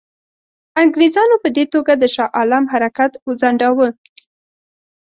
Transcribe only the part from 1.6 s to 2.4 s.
توګه د شاه